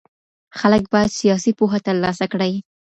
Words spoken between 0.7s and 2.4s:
بايد سياسي پوهه ترلاسه